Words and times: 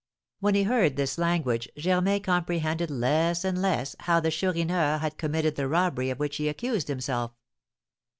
When 0.39 0.55
he 0.55 0.63
heard 0.63 0.95
this 0.95 1.19
language, 1.19 1.69
Germain 1.77 2.23
comprehended 2.23 2.89
less 2.89 3.45
and 3.45 3.61
less 3.61 3.95
how 3.99 4.19
the 4.19 4.31
Chourineur 4.31 4.97
had 4.97 5.19
committed 5.19 5.57
the 5.57 5.67
robbery 5.67 6.09
of 6.09 6.17
which 6.17 6.37
he 6.37 6.49
accused 6.49 6.87
himself. 6.87 7.33